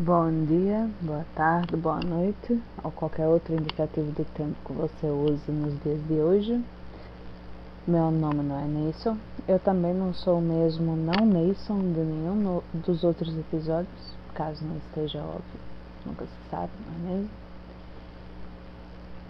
Bom 0.00 0.30
dia, 0.44 0.88
boa 1.00 1.26
tarde, 1.34 1.76
boa 1.76 1.98
noite, 1.98 2.62
ou 2.84 2.92
qualquer 2.92 3.26
outro 3.26 3.52
indicativo 3.52 4.12
do 4.12 4.24
tempo 4.26 4.54
que 4.64 4.72
você 4.72 5.08
use 5.08 5.50
nos 5.50 5.74
dias 5.82 6.00
de 6.06 6.14
hoje. 6.14 6.64
Meu 7.84 8.08
nome 8.08 8.44
não 8.44 8.60
é 8.60 8.64
Neison, 8.64 9.16
eu 9.48 9.58
também 9.58 9.92
não 9.92 10.14
sou 10.14 10.38
o 10.38 10.40
mesmo 10.40 10.94
não 10.94 11.26
Neison 11.26 11.80
de 11.80 11.98
nenhum 11.98 12.62
dos 12.74 13.02
outros 13.02 13.36
episódios, 13.36 14.14
caso 14.34 14.64
não 14.64 14.76
esteja 14.76 15.18
óbvio, 15.18 15.60
nunca 16.06 16.26
se 16.26 16.48
sabe, 16.48 16.70
não 16.86 16.94
é 16.94 17.14
mesmo? 17.14 17.30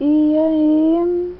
E 0.00 0.36
aí, 0.36 1.36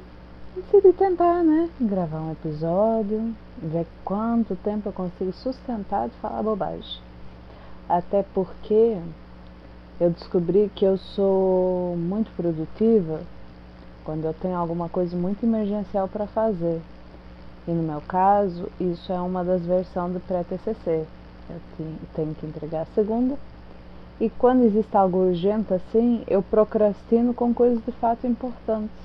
decidi 0.55 0.91
tentar, 0.93 1.43
né, 1.43 1.69
gravar 1.79 2.21
um 2.21 2.31
episódio, 2.31 3.35
ver 3.61 3.85
quanto 4.03 4.55
tempo 4.55 4.89
eu 4.89 4.93
consigo 4.93 5.31
sustentar 5.33 6.09
de 6.09 6.15
falar 6.15 6.41
bobagem. 6.41 7.08
Até 7.89 8.23
porque 8.35 8.99
eu 9.99 10.11
descobri 10.11 10.71
que 10.75 10.85
eu 10.85 10.95
sou 10.95 11.97
muito 11.97 12.31
produtiva 12.37 13.21
quando 14.05 14.25
eu 14.25 14.33
tenho 14.33 14.55
alguma 14.55 14.87
coisa 14.87 15.17
muito 15.17 15.43
emergencial 15.43 16.07
para 16.07 16.27
fazer. 16.27 16.79
E 17.67 17.71
no 17.71 17.81
meu 17.81 17.99
caso, 18.01 18.69
isso 18.79 19.11
é 19.11 19.19
uma 19.19 19.43
das 19.43 19.65
versões 19.65 20.13
do 20.13 20.19
pré-TCC. 20.19 21.05
Eu 21.49 21.61
tenho 22.13 22.35
que 22.35 22.45
entregar 22.45 22.81
a 22.83 22.93
segunda. 22.93 23.35
E 24.19 24.29
quando 24.29 24.65
existe 24.65 24.95
algo 24.95 25.17
urgente 25.25 25.73
assim, 25.73 26.23
eu 26.27 26.43
procrastino 26.43 27.33
com 27.33 27.53
coisas 27.53 27.83
de 27.83 27.91
fato 27.93 28.27
importantes. 28.27 28.95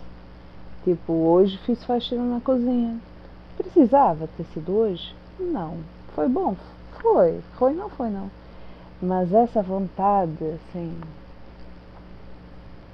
Tipo, 0.85 1.13
hoje 1.13 1.57
fiz 1.65 1.83
faxina 1.85 2.23
na 2.23 2.41
cozinha. 2.41 2.99
Precisava 3.57 4.29
ter 4.37 4.45
sido 4.53 4.73
hoje? 4.73 5.15
Não. 5.41 5.79
Foi 6.15 6.29
bom? 6.29 6.55
Foi. 7.01 7.41
Foi, 7.57 7.73
não 7.73 7.89
foi, 7.89 8.11
não. 8.11 8.31
Mas 9.03 9.33
essa 9.33 9.63
vontade, 9.63 10.45
assim, 10.45 10.97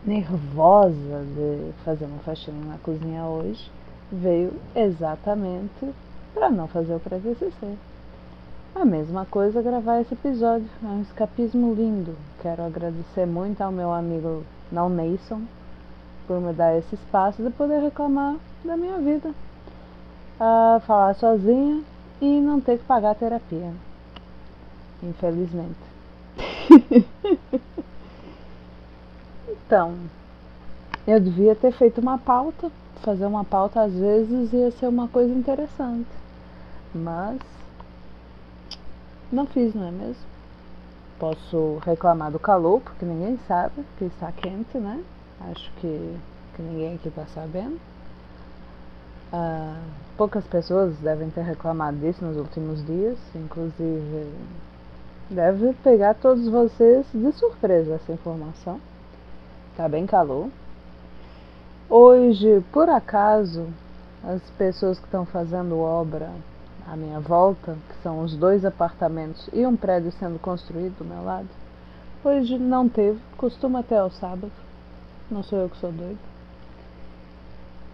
nervosa 0.05 1.25
de 1.37 1.73
fazer 1.85 2.07
uma 2.07 2.19
faxina 2.21 2.65
na 2.65 2.79
cozinha 2.79 3.25
hoje 3.25 3.71
veio 4.11 4.53
exatamente 4.75 5.93
para 6.35 6.51
não 6.51 6.67
fazer 6.67 6.95
o 6.95 7.01
pré-TCC. 7.01 7.77
A 8.75 8.85
mesma 8.85 9.27
coisa 9.27 9.63
gravar 9.63 10.01
esse 10.01 10.15
episódio, 10.15 10.69
é 10.83 10.87
um 10.87 11.03
escapismo 11.03 11.75
lindo. 11.75 12.17
Quero 12.41 12.63
agradecer 12.63 13.27
muito 13.27 13.61
ao 13.61 13.73
meu 13.73 13.93
amigo 13.93 14.45
Não 14.71 14.89
Nason 14.89 15.43
por 16.27 16.41
me 16.41 16.53
dar 16.53 16.79
esse 16.79 16.95
espaço 16.95 17.43
de 17.43 17.51
poder 17.51 17.81
reclamar 17.81 18.37
da 18.65 18.77
minha 18.77 18.99
vida. 18.99 19.31
Uh, 20.41 20.81
falar 20.87 21.15
sozinha 21.15 21.83
e 22.21 22.41
não 22.41 22.61
ter 22.61 22.79
que 22.79 22.85
pagar 22.85 23.17
terapia. 23.17 23.73
Infelizmente. 25.03 25.90
então, 29.49 29.97
eu 31.07 31.21
devia 31.21 31.55
ter 31.55 31.73
feito 31.73 32.01
uma 32.01 32.19
pauta. 32.19 32.71
Fazer 33.03 33.25
uma 33.25 33.45
pauta 33.45 33.81
às 33.81 33.93
vezes 33.93 34.53
ia 34.53 34.71
ser 34.73 34.87
uma 34.87 35.09
coisa 35.09 35.33
interessante. 35.33 36.11
Mas 36.95 37.41
não 39.33 39.47
fiz, 39.47 39.75
não 39.75 39.87
é 39.87 39.91
mesmo? 39.91 40.31
Posso 41.19 41.79
reclamar 41.85 42.31
do 42.31 42.39
calor, 42.39 42.81
porque 42.81 43.05
ninguém 43.05 43.39
sabe 43.47 43.85
que 43.97 44.07
está 44.07 44.33
quente, 44.33 44.77
né? 44.77 45.03
Acho 45.41 45.71
que, 45.81 46.17
que 46.57 46.63
ninguém 46.63 46.97
aqui 46.97 47.09
está 47.09 47.25
sabendo. 47.27 47.79
Uh, 49.33 49.79
poucas 50.17 50.45
pessoas 50.45 50.97
devem 50.99 51.31
ter 51.31 51.43
reclamado 51.43 51.97
disso 51.99 52.25
nos 52.25 52.37
últimos 52.37 52.85
dias, 52.85 53.17
inclusive 53.35 54.27
Deve 55.31 55.73
pegar 55.75 56.15
todos 56.15 56.49
vocês 56.49 57.07
de 57.15 57.31
surpresa 57.33 57.95
essa 57.95 58.13
informação. 58.13 58.81
Tá 59.77 59.89
bem 59.89 60.05
calor. 60.05 60.49
Hoje, 61.89 62.65
por 62.73 62.89
acaso, 62.89 63.69
as 64.25 64.43
pessoas 64.59 64.99
que 64.99 65.05
estão 65.05 65.25
fazendo 65.25 65.79
obra 65.79 66.29
à 66.85 66.97
minha 66.97 67.21
volta, 67.21 67.79
que 67.89 68.03
são 68.03 68.25
os 68.25 68.37
dois 68.37 68.65
apartamentos 68.65 69.49
e 69.53 69.65
um 69.65 69.77
prédio 69.77 70.11
sendo 70.19 70.37
construído 70.41 70.99
do 70.99 71.05
meu 71.05 71.23
lado, 71.23 71.49
hoje 72.25 72.59
não 72.59 72.89
teve, 72.89 73.21
costuma 73.37 73.81
até 73.81 73.99
ao 73.99 74.11
sábado. 74.11 74.51
Não 75.31 75.45
sou 75.45 75.61
eu 75.61 75.69
que 75.69 75.77
sou 75.77 75.93
doido. 75.93 76.19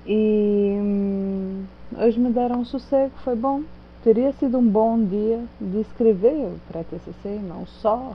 E 0.06 0.78
hum, 0.80 1.64
hoje 1.98 2.18
me 2.18 2.32
deram 2.32 2.60
um 2.60 2.64
sossego, 2.64 3.12
foi 3.22 3.36
bom 3.36 3.62
teria 4.06 4.32
sido 4.34 4.58
um 4.58 4.68
bom 4.68 5.04
dia 5.04 5.44
de 5.60 5.80
escrever 5.80 6.54
para 6.68 6.84
TCC 6.84 7.28
e 7.28 7.42
não 7.42 7.66
só 7.66 8.14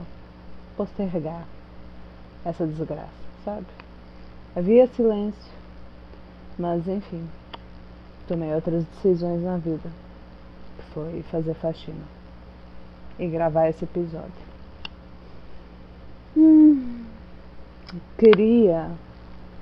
postergar 0.74 1.46
essa 2.46 2.66
desgraça, 2.66 3.10
sabe? 3.44 3.66
Havia 4.56 4.86
silêncio, 4.86 5.52
mas 6.58 6.88
enfim, 6.88 7.28
tomei 8.26 8.54
outras 8.54 8.86
decisões 8.86 9.42
na 9.42 9.58
vida, 9.58 9.90
que 10.78 10.94
foi 10.94 11.22
fazer 11.24 11.52
faxina 11.56 12.04
e 13.18 13.26
gravar 13.26 13.68
esse 13.68 13.84
episódio. 13.84 14.32
Hum, 16.34 17.04
queria 18.16 18.90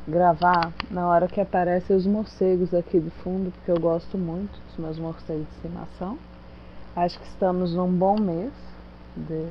gravar 0.07 0.73
na 0.91 1.07
hora 1.07 1.29
que 1.29 1.41
aparecem 1.41 1.97
os 1.97 2.07
morcegos 2.07 2.73
aqui 2.75 2.99
de 2.99 3.11
fundo, 3.11 3.53
porque 3.53 3.71
eu 3.71 3.81
gosto 3.81 4.17
muito 4.17 4.51
dos 4.69 4.77
meus 4.79 4.99
morcegos 4.99 5.47
de 5.47 5.55
estimação. 5.57 6.19
Acho 6.97 7.19
que 7.19 7.27
estamos 7.27 7.75
num 7.75 7.91
bom 7.91 8.19
mês 8.19 8.53
de 9.17 9.47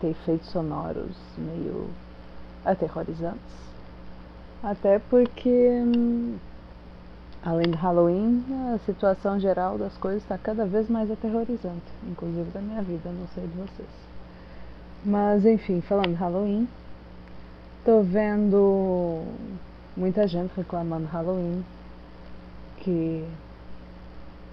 ter 0.00 0.08
efeitos 0.08 0.48
sonoros 0.50 1.16
meio 1.36 1.88
aterrorizantes. 2.64 3.66
Até 4.62 4.98
porque, 4.98 5.70
além 7.44 7.70
do 7.70 7.76
Halloween, 7.76 8.44
a 8.74 8.78
situação 8.86 9.38
geral 9.38 9.78
das 9.78 9.96
coisas 9.98 10.22
está 10.22 10.38
cada 10.38 10.64
vez 10.64 10.88
mais 10.88 11.10
aterrorizante, 11.10 11.84
inclusive 12.08 12.50
da 12.50 12.60
minha 12.60 12.82
vida, 12.82 13.10
não 13.10 13.28
sei 13.34 13.46
de 13.46 13.56
vocês. 13.56 13.88
Mas, 15.04 15.44
enfim, 15.44 15.80
falando 15.82 16.08
de 16.08 16.14
Halloween, 16.14 16.66
tô 17.86 18.02
vendo 18.02 19.22
muita 19.96 20.26
gente 20.26 20.50
reclamando 20.56 21.06
Halloween, 21.06 21.64
que 22.78 23.24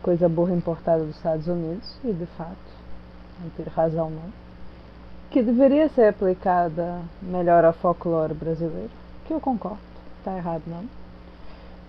coisa 0.03 0.29
burra 0.29 0.53
importada 0.53 1.03
dos 1.03 1.15
Estados 1.15 1.47
Unidos, 1.47 1.97
e 2.03 2.13
de 2.13 2.27
fato, 2.37 2.55
não 3.41 3.49
ter 3.49 3.67
razão 3.69 4.11
não, 4.11 4.31
que 5.31 5.41
deveria 5.41 5.89
ser 5.89 6.09
aplicada 6.09 7.01
melhor 7.23 7.65
ao 7.65 7.73
folclore 7.73 8.35
brasileiro, 8.35 8.91
que 9.25 9.33
eu 9.33 9.41
concordo, 9.41 9.79
tá 10.23 10.37
errado 10.37 10.61
não. 10.67 10.85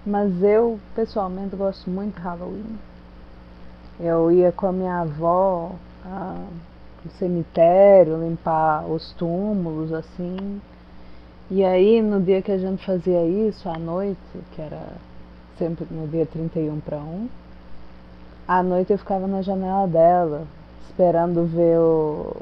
Mas 0.07 0.43
eu, 0.43 0.81
pessoalmente, 0.95 1.57
gosto 1.57 1.91
muito 1.91 2.15
de 2.15 2.23
Halloween. 2.23 2.79
Eu 4.01 4.33
ia 4.33 4.51
com 4.51 4.67
a 4.67 4.73
minha 4.73 5.01
avó 5.01 5.73
ah, 6.07 6.43
no 7.05 7.11
cemitério, 7.13 8.19
limpar 8.19 8.87
os 8.87 9.13
túmulos, 9.13 9.93
assim, 9.93 10.61
e 11.51 11.63
aí, 11.63 12.01
no 12.01 12.21
dia 12.21 12.41
que 12.41 12.51
a 12.51 12.59
gente 12.59 12.85
fazia 12.85 13.25
isso, 13.27 13.69
à 13.69 13.79
noite, 13.79 14.19
que 14.55 14.63
era 14.63 14.81
sempre 15.59 15.87
no 15.91 16.09
dia 16.09 16.27
31 16.27 16.81
para 16.81 16.97
1, 16.97 17.29
à 18.49 18.63
noite 18.63 18.93
eu 18.93 18.99
ficava 18.99 19.27
na 19.27 19.43
janela 19.43 19.87
dela, 19.87 20.47
esperando 20.89 21.45
ver 21.45 21.79
o, 21.79 22.35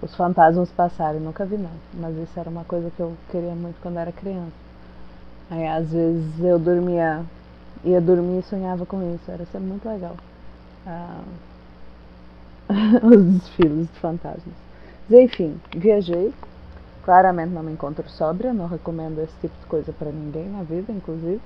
os 0.00 0.14
fantasmas 0.14 0.70
passarem. 0.70 1.20
Nunca 1.20 1.44
vi, 1.44 1.56
não. 1.56 1.70
Mas 1.94 2.16
isso 2.16 2.38
era 2.38 2.48
uma 2.48 2.64
coisa 2.64 2.90
que 2.96 3.00
eu 3.00 3.12
queria 3.30 3.54
muito 3.54 3.76
quando 3.82 3.98
era 3.98 4.12
criança. 4.12 4.52
Aí, 5.50 5.66
às 5.66 5.90
vezes, 5.90 6.40
eu 6.40 6.58
dormia, 6.58 7.22
ia 7.84 8.00
dormir 8.00 8.40
e 8.40 8.42
sonhava 8.42 8.86
com 8.86 9.14
isso. 9.14 9.30
Era 9.30 9.44
sempre 9.46 9.68
muito 9.68 9.86
legal. 9.86 10.16
Ah, 10.86 11.20
os 13.04 13.24
desfiles 13.34 13.86
de 13.92 14.00
fantasmas. 14.00 14.54
Mas, 15.08 15.20
enfim, 15.20 15.60
viajei 15.76 16.32
Claramente 17.04 17.52
não 17.52 17.62
me 17.62 17.72
encontro 17.72 18.08
sóbria, 18.08 18.54
não 18.54 18.66
recomendo 18.66 19.20
esse 19.20 19.34
tipo 19.40 19.54
de 19.60 19.66
coisa 19.66 19.92
para 19.92 20.10
ninguém 20.10 20.48
na 20.48 20.62
vida, 20.62 20.90
inclusive. 20.90 21.40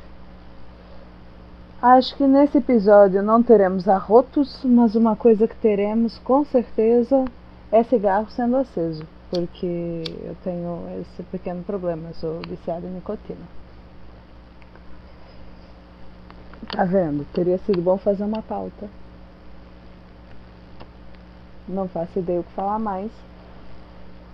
Acho 1.83 2.17
que 2.17 2.27
nesse 2.27 2.59
episódio 2.59 3.23
não 3.23 3.43
teremos 3.43 3.89
arrotos, 3.89 4.63
mas 4.65 4.95
uma 4.95 5.17
coisa 5.17 5.49
que 5.49 5.57
teremos 5.57 6.19
com 6.19 6.45
certeza 6.45 7.25
é 7.73 7.83
cigarro 7.83 8.31
sendo 8.31 8.57
aceso, 8.57 9.05
porque 9.31 10.05
eu 10.23 10.37
tenho 10.45 10.81
esse 11.01 11.23
pequeno 11.25 11.63
problema, 11.65 12.09
eu 12.09 12.15
sou 12.15 12.41
viciada 12.49 12.87
em 12.87 12.91
nicotina. 12.91 13.47
Tá 16.71 16.85
vendo? 16.85 17.25
Teria 17.33 17.59
sido 17.59 17.81
bom 17.81 17.99
fazer 17.99 18.25
uma 18.25 18.43
pauta. 18.43 18.89
Não 21.67 21.89
faço 21.89 22.19
ideia 22.19 22.41
o 22.41 22.45
que 22.45 22.53
falar 22.53 22.79
mais. 22.79 23.11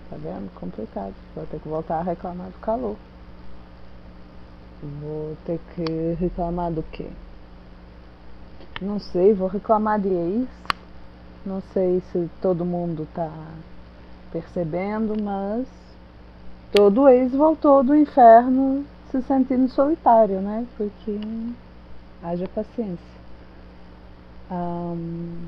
Tá 0.09 0.17
vendo? 0.17 0.51
Complicado. 0.55 1.13
Vou 1.35 1.45
ter 1.47 1.59
que 1.59 1.67
voltar 1.67 1.99
a 1.99 2.03
reclamar 2.03 2.47
do 2.47 2.59
calor. 2.59 2.95
Vou 5.01 5.35
ter 5.45 5.59
que 5.73 6.13
reclamar 6.19 6.71
do 6.71 6.83
quê? 6.83 7.09
Não 8.81 8.99
sei, 8.99 9.33
vou 9.33 9.47
reclamar 9.47 9.99
de 9.99 10.09
ex. 10.09 10.47
Não 11.45 11.61
sei 11.73 12.01
se 12.11 12.29
todo 12.41 12.65
mundo 12.65 13.07
tá 13.13 13.31
percebendo, 14.31 15.15
mas 15.21 15.67
todo 16.71 17.07
ex 17.07 17.31
voltou 17.31 17.83
do 17.83 17.95
inferno 17.95 18.85
se 19.11 19.21
sentindo 19.21 19.69
solitário, 19.69 20.41
né? 20.41 20.65
Porque 20.77 21.19
haja 22.21 22.47
paciência. 22.47 23.15
Um, 24.51 25.47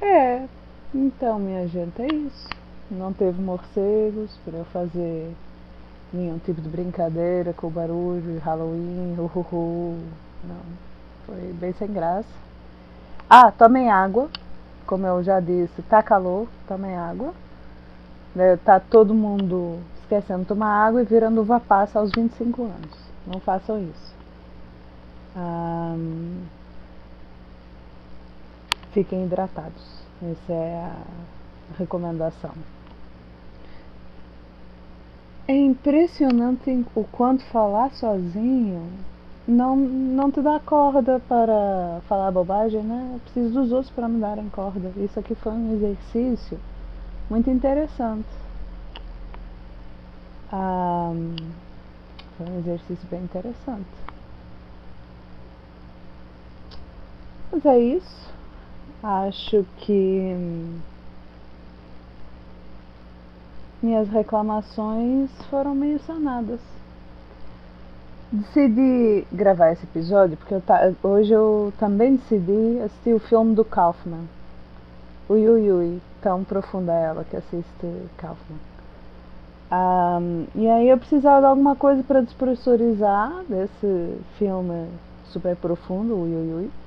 é, 0.00 0.48
então 0.94 1.38
minha 1.38 1.66
gente, 1.68 2.00
é 2.02 2.06
isso. 2.06 2.48
Não 2.90 3.12
teve 3.12 3.40
morcegos 3.40 4.36
para 4.44 4.58
eu 4.58 4.64
fazer 4.66 5.34
nenhum 6.12 6.38
tipo 6.38 6.60
de 6.60 6.68
brincadeira 6.68 7.52
com 7.54 7.68
o 7.68 7.70
barulho, 7.70 8.38
Halloween, 8.40 9.16
uhuhu. 9.18 9.98
Não, 10.44 10.62
foi 11.26 11.52
bem 11.54 11.72
sem 11.72 11.88
graça. 11.88 12.28
Ah, 13.28 13.50
tomem 13.50 13.90
água. 13.90 14.28
Como 14.86 15.06
eu 15.06 15.22
já 15.22 15.40
disse, 15.40 15.80
tá 15.82 16.02
calor, 16.02 16.46
tomem 16.68 16.96
água. 16.96 17.32
Né, 18.34 18.58
tá 18.58 18.78
todo 18.78 19.14
mundo 19.14 19.78
esquecendo 20.00 20.40
de 20.40 20.46
tomar 20.46 20.86
água 20.86 21.00
e 21.02 21.04
virando 21.04 21.40
uva 21.40 21.58
passa 21.60 21.98
aos 21.98 22.10
25 22.12 22.62
anos. 22.62 22.98
Não 23.26 23.40
façam 23.40 23.78
isso. 23.78 24.14
Um, 25.34 26.42
fiquem 28.92 29.24
hidratados. 29.24 30.01
Essa 30.22 30.52
é 30.52 30.76
a 30.76 31.76
recomendação. 31.78 32.52
É 35.48 35.56
impressionante 35.56 36.70
o 36.94 37.02
quanto 37.04 37.44
falar 37.46 37.90
sozinho 37.90 38.88
não, 39.46 39.76
não 39.76 40.30
te 40.30 40.40
dá 40.40 40.60
corda 40.60 41.18
para 41.18 42.00
falar 42.08 42.30
bobagem, 42.30 42.82
né? 42.82 43.10
Eu 43.14 43.20
preciso 43.20 43.60
dos 43.60 43.72
outros 43.72 43.90
para 43.90 44.08
me 44.08 44.20
darem 44.20 44.48
corda. 44.50 44.92
Isso 44.96 45.18
aqui 45.18 45.34
foi 45.34 45.52
um 45.52 45.74
exercício 45.74 46.60
muito 47.28 47.50
interessante. 47.50 48.28
Ah, 50.52 51.12
foi 52.36 52.46
um 52.46 52.58
exercício 52.60 53.08
bem 53.10 53.24
interessante. 53.24 53.88
Mas 57.50 57.66
é 57.66 57.78
isso. 57.78 58.31
Acho 59.02 59.66
que 59.78 60.36
minhas 63.82 64.08
reclamações 64.08 65.28
foram 65.50 65.74
meio 65.74 65.98
sanadas. 66.00 66.60
Decidi 68.30 69.26
gravar 69.32 69.72
esse 69.72 69.82
episódio 69.84 70.36
porque 70.36 70.54
eu 70.54 70.62
hoje 71.02 71.32
eu 71.32 71.72
também 71.80 72.14
decidi 72.14 72.78
assistir 72.78 73.12
o 73.12 73.18
filme 73.18 73.56
do 73.56 73.64
Kaufman. 73.64 74.24
O 75.28 75.34
Yui 75.34 75.66
Yui, 75.66 76.02
tão 76.22 76.44
profunda 76.44 76.92
ela 76.92 77.24
que 77.24 77.36
assiste 77.36 78.08
Kaufman. 78.16 78.58
Um, 79.72 80.46
e 80.54 80.68
aí 80.68 80.88
eu 80.88 80.98
precisava 80.98 81.40
de 81.40 81.46
alguma 81.46 81.74
coisa 81.74 82.04
para 82.04 82.20
despressurizar 82.20 83.32
desse 83.48 84.16
filme 84.38 84.86
super 85.24 85.56
profundo, 85.56 86.14
o 86.14 86.26
Yui 86.28 86.50
Yui. 86.50 86.81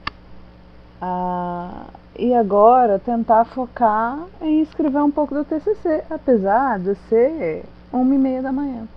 Uh, 1.02 1.92
e 2.18 2.34
agora 2.34 2.98
tentar 2.98 3.46
focar 3.46 4.20
em 4.42 4.62
escrever 4.62 5.02
um 5.02 5.12
pouco 5.12 5.36
do 5.36 5.44
TCC, 5.44 6.04
apesar 6.10 6.80
de 6.80 6.96
ser 7.10 7.66
uma 7.92 8.16
e 8.16 8.18
meia 8.18 8.42
da 8.42 8.52
manhã, 8.52 8.88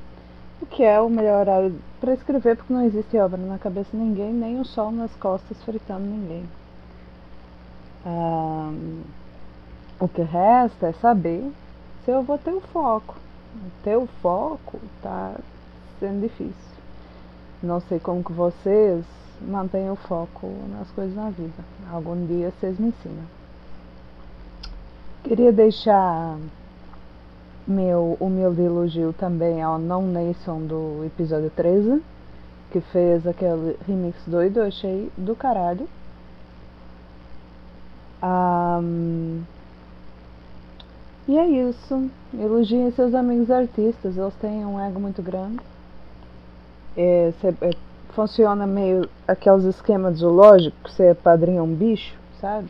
o 0.62 0.66
que 0.66 0.84
é 0.84 1.00
o 1.00 1.10
melhor 1.10 1.40
horário 1.40 1.74
para 2.00 2.14
escrever 2.14 2.56
porque 2.56 2.72
não 2.72 2.84
existe 2.84 3.18
obra 3.18 3.38
na 3.38 3.58
cabeça 3.58 3.90
de 3.90 3.96
ninguém, 3.96 4.32
nem 4.32 4.60
o 4.60 4.64
sol 4.64 4.92
nas 4.92 5.14
costas 5.16 5.60
fritando 5.64 6.04
ninguém. 6.04 6.48
Um, 8.06 9.02
o 9.98 10.08
que 10.08 10.22
resta 10.22 10.86
é 10.86 10.92
saber 10.92 11.50
se 12.04 12.10
eu 12.10 12.22
vou 12.22 12.38
ter 12.38 12.52
o 12.52 12.60
foco. 12.60 13.16
Ter 13.82 13.96
o 13.96 14.06
foco 14.22 14.78
tá 15.02 15.34
sendo 15.98 16.20
difícil. 16.20 16.54
Não 17.60 17.80
sei 17.80 17.98
como 17.98 18.22
que 18.22 18.32
vocês 18.32 19.04
mantenha 19.40 19.92
o 19.92 19.96
foco 19.96 20.52
nas 20.70 20.90
coisas 20.90 21.14
na 21.14 21.30
vida. 21.30 21.64
Algum 21.90 22.26
dia 22.26 22.52
vocês 22.58 22.78
me 22.78 22.88
ensinam. 22.88 23.24
Queria 25.24 25.52
deixar 25.52 26.38
meu 27.66 28.16
humilde 28.18 28.62
elogio 28.62 29.12
também 29.12 29.60
ao 29.62 29.78
Non 29.78 30.06
Nation 30.06 30.60
do 30.62 31.04
episódio 31.04 31.50
13, 31.50 32.02
que 32.70 32.80
fez 32.80 33.26
aquele 33.26 33.76
remix 33.86 34.16
doido, 34.26 34.60
eu 34.60 34.66
achei 34.66 35.12
do 35.16 35.36
caralho. 35.36 35.86
Um, 38.22 39.42
e 41.28 41.36
é 41.36 41.46
isso. 41.46 42.10
Elogiem 42.32 42.90
seus 42.92 43.14
amigos 43.14 43.50
artistas, 43.50 44.16
eles 44.16 44.34
têm 44.36 44.64
um 44.64 44.80
ego 44.80 44.98
muito 44.98 45.22
grande. 45.22 45.60
É, 46.96 47.32
funciona 48.18 48.66
meio 48.66 49.08
aqueles 49.28 49.62
esquemas 49.62 50.16
zoológicos, 50.16 50.92
você 50.92 51.04
é 51.04 51.14
padrinho 51.14 51.62
um 51.62 51.72
bicho, 51.72 52.16
sabe? 52.40 52.66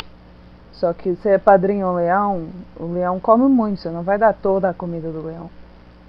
Só 0.72 0.92
que 0.92 1.14
você 1.14 1.38
padrinho 1.38 1.86
um 1.86 1.94
leão, 1.94 2.48
o 2.78 2.84
leão 2.84 3.18
come 3.18 3.48
muito, 3.48 3.80
você 3.80 3.88
não 3.88 4.02
vai 4.02 4.18
dar 4.18 4.34
toda 4.34 4.68
a 4.68 4.74
comida 4.74 5.10
do 5.10 5.24
leão. 5.24 5.48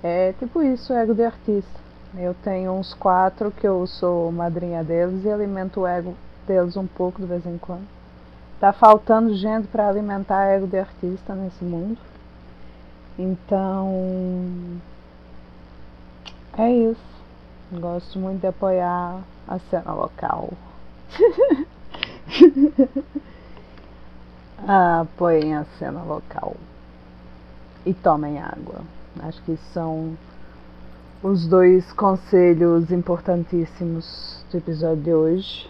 É 0.04 0.34
tipo 0.34 0.62
isso, 0.62 0.92
ego 0.92 1.16
de 1.16 1.24
artista. 1.24 1.80
Eu 2.18 2.36
tenho 2.44 2.74
uns 2.74 2.94
quatro 2.94 3.50
que 3.50 3.66
eu 3.66 3.88
sou 3.88 4.30
madrinha 4.30 4.84
deles 4.84 5.24
e 5.24 5.32
alimento 5.32 5.80
o 5.80 5.88
ego 5.88 6.16
deles 6.46 6.76
um 6.76 6.86
pouco 6.86 7.22
de 7.22 7.28
vez 7.28 7.46
em 7.46 7.58
quando. 7.58 7.88
Tá 8.60 8.74
faltando 8.74 9.34
gente 9.36 9.70
para 9.70 9.88
alimentar 9.88 10.48
ego 10.48 10.68
de 10.68 10.80
artista 10.80 11.34
nesse 11.34 11.64
mundo. 11.64 11.98
Então, 13.18 14.82
é 16.58 16.70
isso. 16.70 17.19
Gosto 17.71 18.18
muito 18.18 18.42
de 18.42 18.48
apoiar 18.48 19.21
a 19.48 19.60
cena 19.60 19.94
local. 19.94 20.50
Apoiem 24.68 25.56
a 25.56 25.66
cena 25.77 26.01
local. 26.01 26.56
E 27.86 27.94
tomem 27.94 28.39
água. 28.39 28.81
Acho 29.19 29.39
que 29.44 29.56
são 29.71 30.18
os 31.21 31.45
dois 31.45 31.92
conselhos 31.92 32.92
importantíssimos 32.92 34.44
do 34.51 34.57
episódio 34.57 35.04
de 35.04 35.13
hoje. 35.13 35.69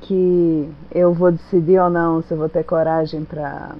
Que 0.00 0.74
eu 0.90 1.14
vou 1.14 1.30
decidir 1.30 1.78
ou 1.78 1.88
não 1.88 2.20
se 2.20 2.34
eu 2.34 2.38
vou 2.38 2.48
ter 2.48 2.64
coragem 2.64 3.24
para 3.24 3.76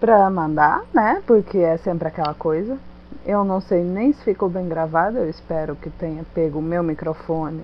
para 0.00 0.30
mandar, 0.30 0.82
né? 0.94 1.22
Porque 1.26 1.58
é 1.58 1.76
sempre 1.76 2.08
aquela 2.08 2.32
coisa. 2.32 2.78
Eu 3.24 3.44
não 3.44 3.60
sei 3.60 3.82
nem 3.82 4.12
se 4.12 4.22
ficou 4.22 4.48
bem 4.48 4.68
gravado, 4.68 5.18
eu 5.18 5.28
espero 5.30 5.76
que 5.76 5.88
tenha 5.88 6.24
pego 6.34 6.58
o 6.58 6.62
meu 6.62 6.82
microfone 6.82 7.62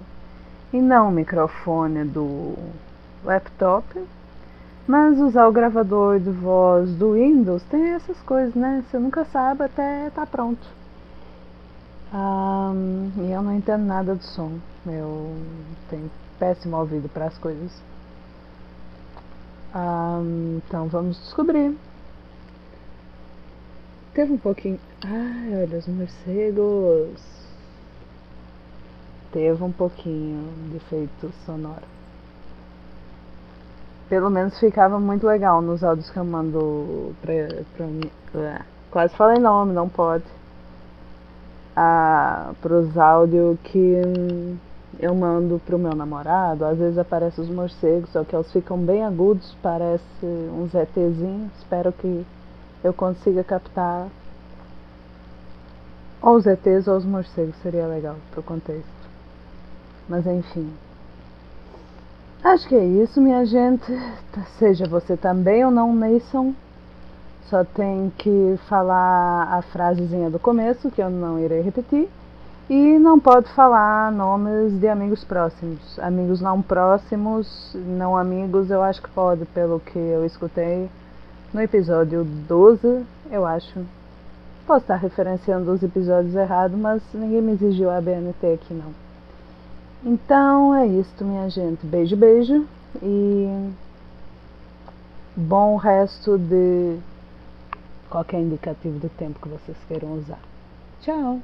e 0.72 0.80
não 0.80 1.08
o 1.08 1.12
microfone 1.12 2.04
do 2.04 2.54
laptop. 3.24 3.84
Mas 4.86 5.18
usar 5.20 5.46
o 5.46 5.52
gravador 5.52 6.18
de 6.18 6.30
voz 6.30 6.90
do 6.96 7.12
Windows 7.12 7.62
tem 7.64 7.90
essas 7.90 8.18
coisas, 8.22 8.54
né? 8.54 8.82
Você 8.90 8.98
nunca 8.98 9.24
sabe 9.26 9.64
até 9.64 10.10
tá 10.10 10.26
pronto. 10.26 10.66
Um, 12.12 13.12
e 13.18 13.30
eu 13.30 13.40
não 13.40 13.54
entendo 13.54 13.84
nada 13.84 14.14
do 14.14 14.24
som. 14.24 14.58
Eu 14.86 15.36
tenho 15.88 16.10
péssimo 16.38 16.76
ouvido 16.76 17.08
para 17.08 17.26
as 17.26 17.38
coisas. 17.38 17.70
Um, 19.74 20.60
então 20.66 20.88
vamos 20.88 21.18
descobrir. 21.20 21.76
Teve 24.12 24.32
um 24.32 24.38
pouquinho. 24.38 24.80
Ai, 25.02 25.62
olha 25.62 25.78
os 25.78 25.86
morcegos. 25.86 27.20
Teve 29.32 29.62
um 29.62 29.72
pouquinho 29.72 30.52
de 30.70 30.76
efeito 30.76 31.32
sonoro. 31.46 31.88
Pelo 34.10 34.28
menos 34.28 34.58
ficava 34.58 35.00
muito 35.00 35.26
legal 35.26 35.62
nos 35.62 35.82
áudios 35.82 36.10
que 36.10 36.18
eu 36.18 36.24
mando 36.24 37.14
pra, 37.22 37.32
pra 37.76 37.86
mim. 37.86 38.10
Quase 38.90 39.14
falei 39.16 39.38
nome, 39.38 39.72
não 39.72 39.88
pode. 39.88 40.24
Ah, 41.74 42.52
pros 42.60 42.98
áudios 42.98 43.58
que 43.64 44.02
eu 44.98 45.14
mando 45.14 45.58
pro 45.64 45.78
meu 45.78 45.94
namorado, 45.94 46.64
às 46.64 46.76
vezes 46.76 46.98
aparecem 46.98 47.42
os 47.42 47.50
morcegos, 47.50 48.10
só 48.10 48.22
que 48.22 48.36
eles 48.36 48.52
ficam 48.52 48.76
bem 48.76 49.02
agudos, 49.02 49.56
parece 49.62 50.04
uns 50.22 50.74
ETzinhos. 50.74 51.50
Espero 51.58 51.90
que 51.90 52.26
eu 52.84 52.92
consiga 52.92 53.42
captar 53.42 54.08
ou 56.22 56.36
os 56.36 56.46
ETs 56.46 56.86
ou 56.86 56.96
os 56.96 57.04
morcegos, 57.04 57.54
seria 57.62 57.86
legal 57.86 58.16
pro 58.30 58.42
contexto. 58.42 58.84
Mas 60.08 60.26
enfim. 60.26 60.70
Acho 62.42 62.68
que 62.68 62.74
é 62.74 62.84
isso, 62.84 63.20
minha 63.20 63.44
gente. 63.44 63.84
Seja 64.58 64.86
você 64.88 65.16
também 65.16 65.64
ou 65.64 65.70
não 65.70 65.92
Mason, 65.92 66.54
só 67.50 67.64
tem 67.64 68.12
que 68.16 68.58
falar 68.68 69.48
a 69.52 69.62
frasezinha 69.62 70.30
do 70.30 70.38
começo, 70.38 70.90
que 70.90 71.02
eu 71.02 71.10
não 71.10 71.38
irei 71.38 71.60
repetir. 71.60 72.08
E 72.68 72.98
não 73.00 73.18
pode 73.18 73.48
falar 73.48 74.12
nomes 74.12 74.78
de 74.78 74.86
amigos 74.86 75.24
próximos. 75.24 75.98
Amigos 75.98 76.40
não 76.40 76.62
próximos, 76.62 77.74
não 77.74 78.16
amigos, 78.16 78.70
eu 78.70 78.80
acho 78.80 79.02
que 79.02 79.10
pode, 79.10 79.44
pelo 79.46 79.80
que 79.80 79.98
eu 79.98 80.24
escutei 80.24 80.88
no 81.52 81.60
episódio 81.60 82.24
12, 82.24 83.04
eu 83.32 83.44
acho. 83.44 83.80
Posso 84.70 84.84
estar 84.84 84.98
referenciando 84.98 85.72
os 85.72 85.82
episódios 85.82 86.32
errados, 86.36 86.78
mas 86.78 87.02
ninguém 87.12 87.42
me 87.42 87.54
exigiu 87.54 87.90
a 87.90 88.00
BNT 88.00 88.52
aqui 88.52 88.72
não. 88.72 88.94
Então 90.04 90.72
é 90.76 90.86
isso, 90.86 91.24
minha 91.24 91.50
gente. 91.50 91.84
Beijo, 91.84 92.16
beijo 92.16 92.68
e 93.02 93.72
bom 95.34 95.74
resto 95.74 96.38
de 96.38 97.00
qualquer 98.08 98.42
indicativo 98.42 99.00
do 99.00 99.08
tempo 99.08 99.40
que 99.40 99.48
vocês 99.48 99.76
queiram 99.88 100.12
usar. 100.12 100.38
Tchau! 101.00 101.40